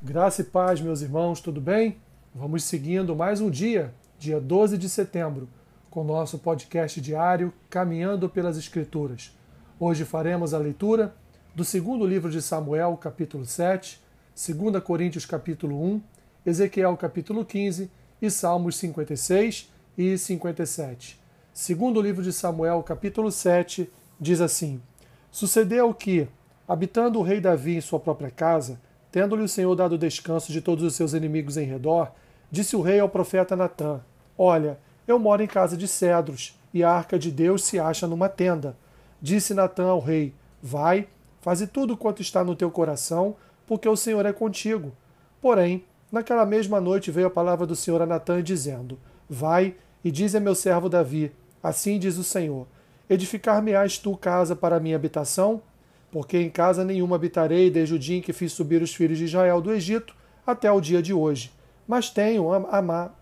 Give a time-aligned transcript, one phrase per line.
[0.00, 1.96] Graça e paz, meus irmãos, tudo bem?
[2.32, 5.48] Vamos seguindo mais um dia, dia 12 de setembro,
[5.90, 9.36] com nosso podcast diário Caminhando pelas Escrituras.
[9.78, 11.16] Hoje faremos a leitura
[11.52, 14.00] do segundo livro de Samuel, capítulo 7,
[14.36, 16.02] 2 Coríntios, capítulo 1,
[16.46, 17.90] Ezequiel, capítulo 15
[18.22, 19.68] e Salmos 56
[19.98, 21.20] e 57.
[21.52, 23.90] Segundo livro de Samuel, capítulo 7,
[24.20, 24.80] diz assim:
[25.28, 26.28] Sucedeu que,
[26.68, 28.78] habitando o rei Davi em sua própria casa,
[29.10, 32.12] Tendo-lhe o Senhor dado descanso de todos os seus inimigos em redor,
[32.50, 34.00] disse o rei ao profeta Natã:
[34.36, 38.28] Olha, eu moro em casa de cedros, e a arca de Deus se acha numa
[38.28, 38.76] tenda.
[39.20, 41.08] Disse Natã ao rei: Vai,
[41.40, 44.92] faze tudo quanto está no teu coração, porque o Senhor é contigo.
[45.40, 50.34] Porém, naquela mesma noite veio a palavra do Senhor a Natã, dizendo: Vai e diz
[50.34, 51.32] a meu servo Davi:
[51.62, 52.66] Assim diz o Senhor:
[53.08, 55.62] Edificar-me-ás tu casa para minha habitação?
[56.10, 59.24] Porque em casa nenhuma habitarei desde o dia em que fiz subir os filhos de
[59.24, 60.14] Israel do Egito
[60.46, 61.52] até o dia de hoje.
[61.86, 63.14] Mas tenho, amar,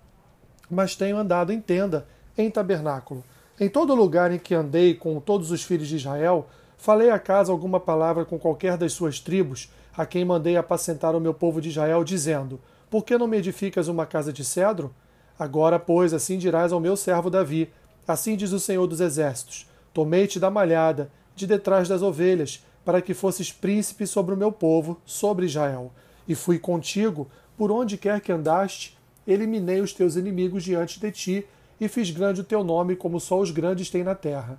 [0.70, 3.24] mas tenho andado em tenda, em tabernáculo.
[3.58, 7.50] Em todo lugar em que andei com todos os filhos de Israel, falei a casa
[7.50, 11.70] alguma palavra com qualquer das suas tribos, a quem mandei apacentar o meu povo de
[11.70, 12.60] Israel, dizendo:
[12.90, 14.94] Por que não me edificas uma casa de cedro?
[15.38, 17.70] Agora, pois, assim dirás ao meu servo Davi:
[18.06, 23.14] Assim diz o Senhor dos Exércitos: Tomei-te da malhada, de detrás das ovelhas, para que
[23.14, 25.90] fosses príncipe sobre o meu povo, sobre Israel.
[26.28, 27.26] E fui contigo,
[27.58, 31.46] por onde quer que andaste, eliminei os teus inimigos diante de ti,
[31.80, 34.56] e fiz grande o teu nome, como só os grandes têm na terra.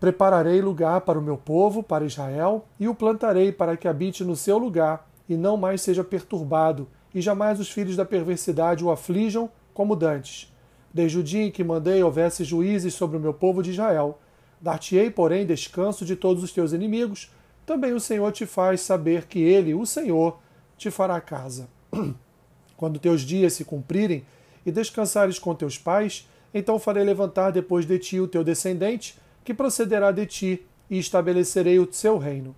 [0.00, 4.34] Prepararei lugar para o meu povo, para Israel, e o plantarei para que habite no
[4.34, 9.50] seu lugar, e não mais seja perturbado, e jamais os filhos da perversidade o aflijam
[9.74, 10.50] como dantes.
[10.92, 14.18] Desde o dia em que mandei houvesse juízes sobre o meu povo de Israel,
[14.60, 17.30] Dar-te-ei, porém, descanso de todos os teus inimigos.
[17.66, 20.38] Também o Senhor te faz saber que Ele, o Senhor,
[20.76, 21.68] te fará casa.
[22.76, 24.24] Quando teus dias se cumprirem
[24.66, 29.54] e descansares com teus pais, então farei levantar depois de ti o teu descendente, que
[29.54, 32.54] procederá de ti, e estabelecerei o seu reino.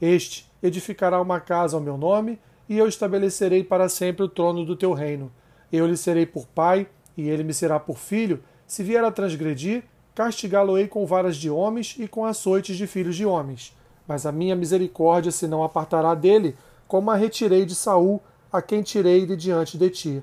[0.00, 4.76] Este edificará uma casa ao meu nome, e eu estabelecerei para sempre o trono do
[4.76, 5.32] teu reino.
[5.72, 8.42] Eu lhe serei por pai, e ele me será por filho.
[8.66, 9.82] Se vier a transgredir,
[10.20, 13.74] castigá-lo-ei com varas de homens e com açoites de filhos de homens.
[14.06, 16.54] Mas a minha misericórdia se não apartará dele,
[16.86, 18.20] como a retirei de Saul,
[18.52, 20.22] a quem tirei de diante de ti.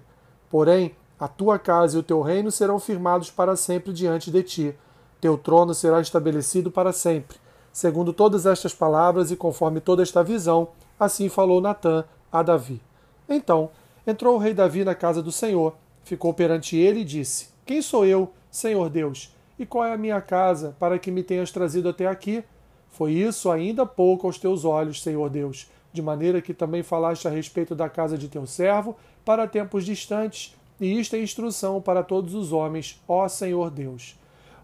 [0.52, 4.75] Porém, a tua casa e o teu reino serão firmados para sempre diante de ti.
[5.19, 7.38] Teu trono será estabelecido para sempre.
[7.74, 10.68] Segundo todas estas palavras e conforme toda esta visão,
[11.00, 12.79] assim falou Natã a Davi.
[13.28, 13.72] Então
[14.06, 18.06] entrou o rei Davi na casa do Senhor, ficou perante ele e disse: Quem sou
[18.06, 19.35] eu, Senhor Deus?
[19.59, 22.44] E qual é a minha casa, para que me tenhas trazido até aqui?
[22.90, 27.31] Foi isso ainda pouco aos teus olhos, Senhor Deus, de maneira que também falaste a
[27.31, 32.34] respeito da casa de teu servo para tempos distantes, e isto é instrução para todos
[32.35, 34.16] os homens, ó Senhor Deus.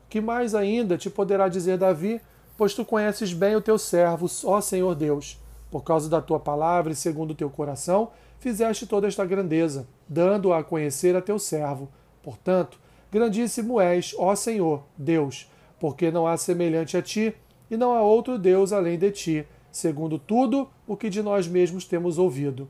[0.05, 2.21] O que mais ainda te poderá dizer Davi,
[2.55, 5.39] pois tu conheces bem o teu servo, ó Senhor Deus.
[5.71, 10.59] Por causa da tua palavra e segundo o teu coração, fizeste toda esta grandeza, dando-a
[10.59, 11.89] a conhecer a teu servo.
[12.21, 12.79] Portanto,
[13.13, 15.47] Grandíssimo és, ó Senhor, Deus,
[15.79, 17.31] porque não há semelhante a ti,
[17.69, 21.85] e não há outro Deus além de ti, segundo tudo o que de nós mesmos
[21.85, 22.67] temos ouvido.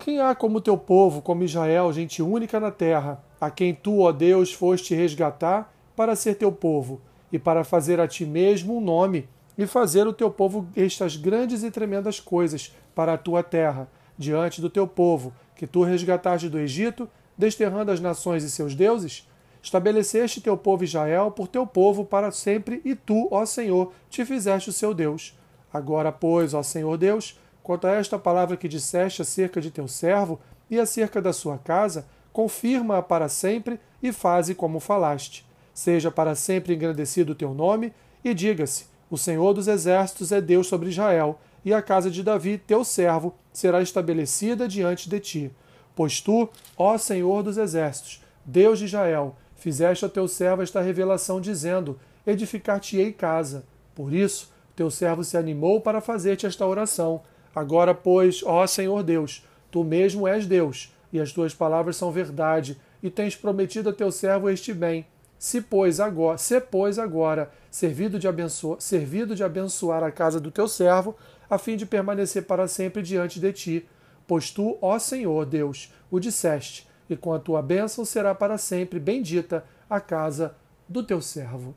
[0.00, 4.10] Quem há como teu povo, como Israel, gente única na terra, a quem tu, ó
[4.10, 7.00] Deus, foste resgatar para ser teu povo,
[7.30, 11.62] e para fazer a ti mesmo um nome, e fazer o teu povo estas grandes
[11.62, 13.88] e tremendas coisas para a tua terra,
[14.18, 17.08] diante do teu povo, que tu resgataste do Egito
[17.42, 19.28] desterrando as nações e seus deuses?
[19.60, 24.70] Estabeleceste teu povo Israel por teu povo para sempre, e tu, ó Senhor, te fizeste
[24.70, 25.36] o seu Deus.
[25.72, 30.38] Agora, pois, ó Senhor Deus, quanto a esta palavra que disseste acerca de teu servo
[30.70, 35.44] e acerca da sua casa, confirma-a para sempre e faze como falaste.
[35.74, 37.92] Seja para sempre engrandecido o teu nome,
[38.24, 42.56] e diga-se: O Senhor dos exércitos é Deus sobre Israel, e a casa de Davi,
[42.56, 45.50] teu servo, será estabelecida diante de ti.
[45.94, 51.40] Pois tu, ó Senhor dos exércitos, Deus de Israel, fizeste a teu servo esta revelação,
[51.40, 53.64] dizendo: Edificar-te-ei casa.
[53.94, 57.22] Por isso, teu servo se animou para fazer-te esta oração.
[57.54, 62.80] Agora, pois, ó Senhor Deus, tu mesmo és Deus, e as tuas palavras são verdade,
[63.02, 65.06] e tens prometido a teu servo este bem.
[65.38, 70.50] Se, pois, agora, se, pois, agora servido de, abençoar, servido de abençoar a casa do
[70.50, 71.16] teu servo,
[71.50, 73.88] a fim de permanecer para sempre diante de ti,
[74.32, 78.98] Pois tu, ó Senhor Deus, o disseste, e com a tua bênção será para sempre
[78.98, 80.56] bendita a casa
[80.88, 81.74] do teu servo.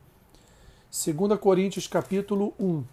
[0.89, 2.85] 2 Coríntios capítulo 1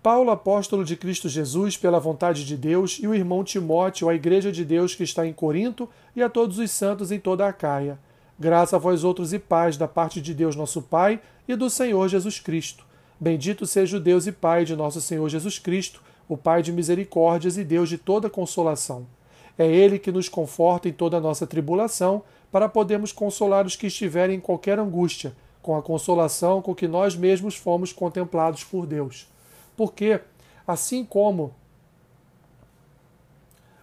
[0.00, 4.52] Paulo, apóstolo de Cristo Jesus, pela vontade de Deus, e o irmão Timóteo, a igreja
[4.52, 7.98] de Deus que está em Corinto, e a todos os santos em toda a Caia.
[8.38, 12.06] Graça a vós outros e paz da parte de Deus nosso Pai e do Senhor
[12.06, 12.86] Jesus Cristo.
[13.20, 17.56] Bendito seja o Deus e Pai de nosso Senhor Jesus Cristo, o Pai de misericórdias
[17.56, 19.06] e Deus de toda consolação.
[19.58, 23.88] É Ele que nos conforta em toda a nossa tribulação, para podermos consolar os que
[23.88, 29.26] estiverem em qualquer angústia, com a consolação com que nós mesmos fomos contemplados por Deus.
[29.76, 30.20] Porque,
[30.66, 31.54] assim como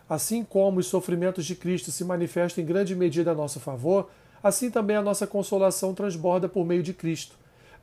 [0.07, 4.09] assim como os sofrimentos de Cristo se manifestam em grande medida a nosso favor,
[4.41, 7.35] assim também a nossa consolação transborda por meio de Cristo.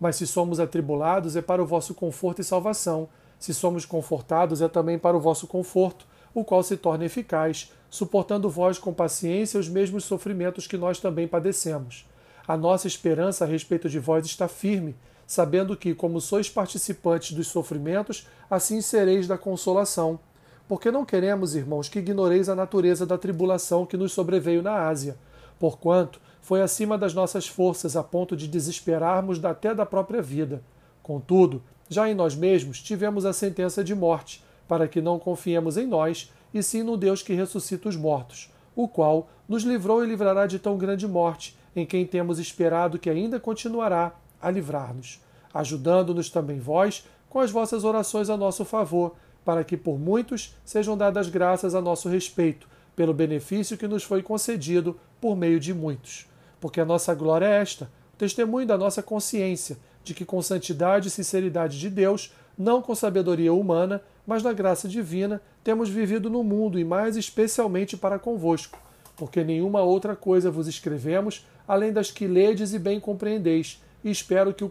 [0.02, 3.08] Mas se somos atribulados, é para o vosso conforto e salvação.
[3.38, 6.04] Se somos confortados, é também para o vosso conforto,
[6.34, 11.28] o qual se torna eficaz, suportando vós com paciência os mesmos sofrimentos que nós também
[11.28, 12.04] padecemos.
[12.48, 17.46] A nossa esperança a respeito de vós está firme, sabendo que, como sois participantes dos
[17.46, 20.18] sofrimentos, assim sereis da consolação.
[20.66, 25.16] Porque não queremos, irmãos, que ignoreis a natureza da tribulação que nos sobreveio na Ásia,
[25.60, 30.60] porquanto foi acima das nossas forças a ponto de desesperarmos até da própria vida.
[31.00, 35.86] Contudo, já em nós mesmos tivemos a sentença de morte, para que não confiemos em
[35.86, 40.46] nós, e sim no Deus que ressuscita os mortos, o qual nos livrou e livrará
[40.46, 45.20] de tão grande morte, em quem temos esperado que ainda continuará a livrar-nos,
[45.54, 49.14] ajudando-nos também vós com as vossas orações a nosso favor,
[49.44, 54.22] para que por muitos sejam dadas graças a nosso respeito, pelo benefício que nos foi
[54.22, 56.31] concedido por meio de muitos
[56.62, 61.08] porque a nossa glória é esta, o testemunho da nossa consciência, de que com santidade
[61.08, 66.44] e sinceridade de Deus, não com sabedoria humana, mas na graça divina, temos vivido no
[66.44, 68.78] mundo e mais especialmente para convosco,
[69.16, 74.54] porque nenhuma outra coisa vos escrevemos, além das que ledes e bem compreendeis, e espero
[74.54, 74.70] que o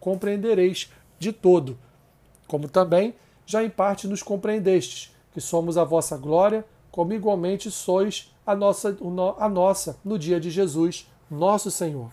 [0.00, 1.76] compreendereis de todo,
[2.46, 3.14] como também
[3.44, 8.96] já em parte nos compreendestes, que somos a vossa glória, como igualmente sois a nossa,
[9.38, 12.10] a nossa no dia de Jesus, nosso Senhor.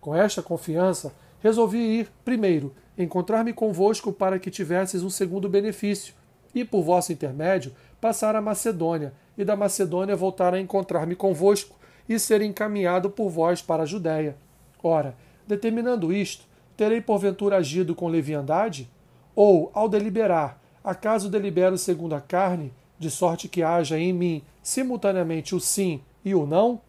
[0.00, 6.14] Com esta confiança, resolvi ir, primeiro, encontrar-me convosco para que tivesses um segundo benefício,
[6.54, 11.76] e, por vosso intermédio, passar a Macedônia, e da Macedônia voltar a encontrar-me convosco
[12.08, 14.36] e ser encaminhado por vós para a Judéia.
[14.82, 15.16] Ora,
[15.46, 16.44] determinando isto,
[16.76, 18.88] terei porventura agido com leviandade?
[19.34, 25.54] Ou, ao deliberar, acaso delibero segundo a carne, de sorte que haja em mim simultaneamente
[25.54, 26.80] o sim e o não?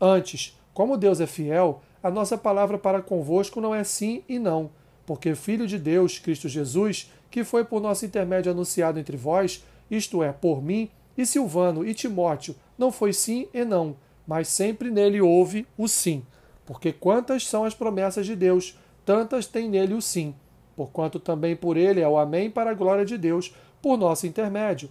[0.00, 4.70] Antes, como Deus é fiel, a nossa palavra para convosco não é sim e não,
[5.06, 10.22] porque Filho de Deus, Cristo Jesus, que foi por nosso intermédio anunciado entre vós, isto
[10.22, 15.20] é, por mim, e Silvano e Timóteo, não foi sim e não, mas sempre nele
[15.20, 16.24] houve o sim.
[16.66, 20.34] Porque quantas são as promessas de Deus, tantas tem nele o sim.
[20.74, 24.88] Porquanto também por ele é o Amém para a glória de Deus, por nosso intermédio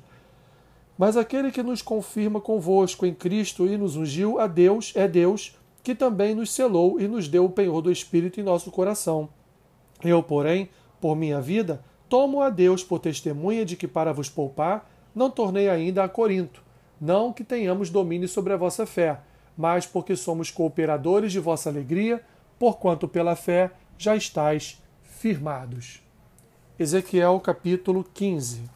[0.98, 5.58] mas aquele que nos confirma convosco em Cristo e nos ungiu a Deus é Deus,
[5.84, 9.30] que também nos selou e nos deu o penhor do Espírito em nosso coração.
[10.04, 14.90] Eu, porém, por minha vida, tomo a Deus por testemunha de que, para vos poupar,
[15.14, 16.64] não tornei ainda a Corinto.
[17.00, 19.20] Não que tenhamos domínio sobre a vossa fé,
[19.58, 22.22] mas porque somos cooperadores de vossa alegria,
[22.60, 26.02] porquanto pela fé já estáis firmados.
[26.78, 28.70] Ezequiel capítulo 15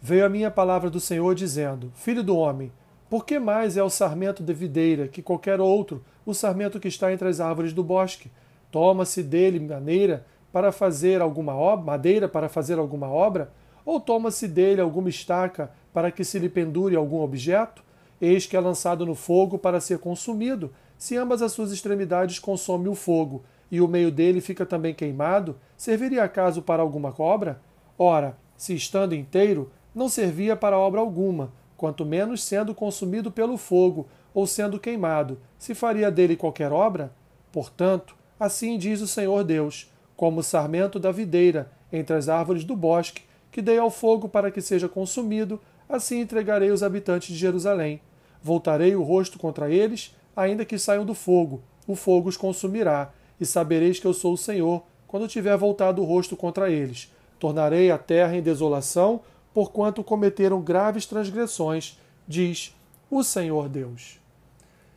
[0.00, 2.72] veio a minha palavra do Senhor dizendo: Filho do homem,
[3.08, 7.12] por que mais é o sarmento de videira que qualquer outro, o sarmento que está
[7.12, 8.30] entre as árvores do bosque?
[8.70, 13.50] Toma-se dele maneira para fazer alguma obra, madeira para fazer alguma obra?
[13.84, 17.82] Ou toma-se dele alguma estaca para que se lhe pendure algum objeto?
[18.20, 20.70] Eis que é lançado no fogo para ser consumido.
[20.98, 25.56] Se ambas as suas extremidades consome o fogo, e o meio dele fica também queimado,
[25.76, 27.60] serviria acaso para alguma cobra?
[27.98, 34.06] Ora, se estando inteiro, não servia para obra alguma, quanto menos sendo consumido pelo fogo
[34.32, 37.12] ou sendo queimado, se faria dele qualquer obra?
[37.50, 42.76] Portanto, assim diz o Senhor Deus, como o sarmento da videira entre as árvores do
[42.76, 48.00] bosque, que dei ao fogo para que seja consumido, assim entregarei os habitantes de Jerusalém.
[48.42, 53.46] Voltarei o rosto contra eles, ainda que saiam do fogo, o fogo os consumirá, e
[53.46, 57.12] sabereis que eu sou o Senhor, quando tiver voltado o rosto contra eles.
[57.38, 59.20] Tornarei a terra em desolação,
[59.58, 61.98] porquanto cometeram graves transgressões,
[62.28, 62.72] diz
[63.10, 64.20] o Senhor Deus.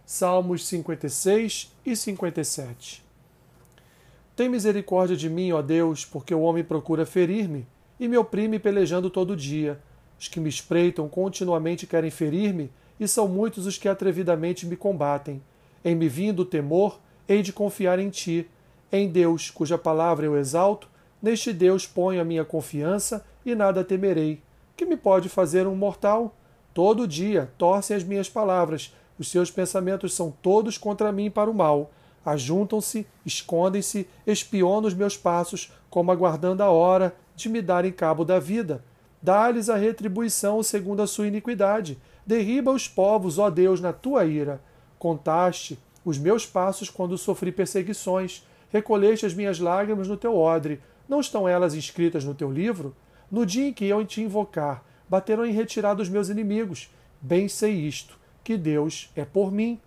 [0.05, 3.03] Salmos 56 e 57
[4.35, 7.65] Tem misericórdia de mim, ó Deus, porque o homem procura ferir-me
[7.99, 9.81] e me oprime pelejando todo dia.
[10.19, 15.41] Os que me espreitam continuamente querem ferir-me, e são muitos os que atrevidamente me combatem.
[15.83, 18.47] Em me vindo o temor, hei de confiar em ti.
[18.91, 20.87] Em Deus, cuja palavra eu exalto,
[21.21, 24.41] Neste Deus ponho a minha confiança e nada temerei.
[24.75, 26.35] Que me pode fazer um mortal?
[26.73, 31.53] Todo dia torcem as minhas palavras, os seus pensamentos são todos contra mim para o
[31.53, 31.91] mal.
[32.25, 38.39] Ajuntam-se, escondem-se, espionam os meus passos, como aguardando a hora de me darem cabo da
[38.39, 38.83] vida.
[39.21, 41.99] Dá-lhes a retribuição segundo a sua iniquidade.
[42.25, 44.61] Derriba os povos, ó Deus, na tua ira.
[44.97, 48.43] Contaste os meus passos quando sofri perseguições.
[48.71, 50.81] Recolheste as minhas lágrimas no teu odre.
[51.07, 52.95] Não estão elas escritas no teu livro?
[53.31, 56.93] No dia em que eu te invocar, baterão em retirada os meus inimigos.
[57.21, 59.79] Bem sei isto, que Deus é por mim.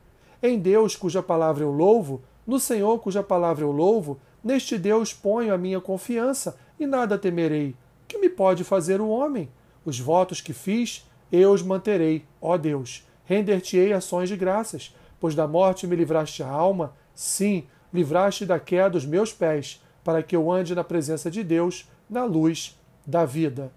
[0.43, 5.53] Em Deus, cuja palavra eu louvo, no Senhor, cuja palavra eu louvo, neste Deus ponho
[5.53, 7.75] a minha confiança e nada temerei.
[8.09, 9.51] Que me pode fazer o homem?
[9.85, 13.07] Os votos que fiz, eu os manterei, ó Deus.
[13.27, 18.91] Render-te-ei ações de graças, pois da morte me livraste a alma, sim, livraste da queda
[18.91, 23.73] dos meus pés, para que eu ande na presença de Deus, na luz da vida.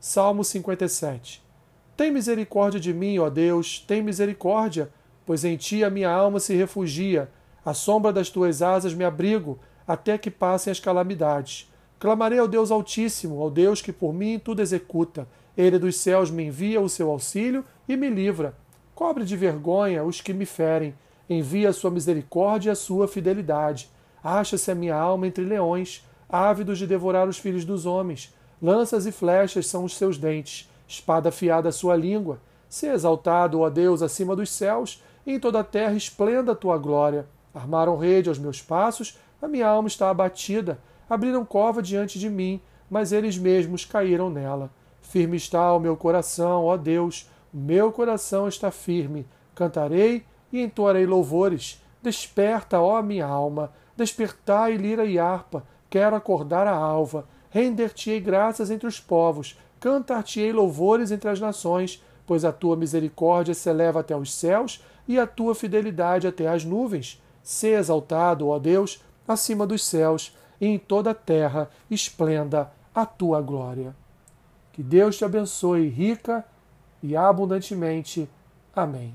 [0.00, 1.42] Salmo 57
[2.02, 4.90] tem misericórdia de mim, ó Deus, tem misericórdia,
[5.26, 7.30] pois em ti a minha alma se refugia.
[7.64, 11.70] À sombra das tuas asas me abrigo, até que passem as calamidades.
[12.00, 15.28] Clamarei ao Deus Altíssimo, ao Deus que por mim tudo executa.
[15.56, 18.56] Ele dos céus me envia o seu auxílio e me livra.
[18.94, 20.94] Cobre de vergonha os que me ferem.
[21.28, 23.90] Envia a sua misericórdia e a sua fidelidade.
[24.24, 28.34] Acha-se a minha alma entre leões, ávidos de devorar os filhos dos homens.
[28.62, 32.38] Lanças e flechas são os seus dentes espada afiada a sua língua.
[32.68, 37.26] Se exaltado, ó Deus, acima dos céus, em toda a terra esplenda a tua glória.
[37.54, 40.78] Armaram rede aos meus passos, a minha alma está abatida.
[41.08, 44.70] Abriram cova diante de mim, mas eles mesmos caíram nela.
[45.00, 49.26] Firme está o meu coração, ó Deus, o meu coração está firme.
[49.54, 51.82] Cantarei e entoarei louvores.
[52.00, 55.64] Desperta, ó minha alma, despertai lira e harpa.
[55.90, 57.26] Quero acordar a alva.
[57.52, 63.68] Render-te-ei graças entre os povos Cantar-te-ei louvores entre as nações, pois a tua misericórdia se
[63.68, 67.20] eleva até os céus e a tua fidelidade até as nuvens.
[67.42, 73.42] Se exaltado, ó Deus, acima dos céus, e em toda a terra esplenda a tua
[73.42, 73.92] glória.
[74.72, 76.44] Que Deus te abençoe rica
[77.02, 78.30] e abundantemente.
[78.72, 79.12] Amém.